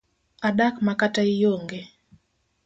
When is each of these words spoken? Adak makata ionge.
Adak 0.47 0.75
makata 0.85 1.21
ionge. 1.35 1.81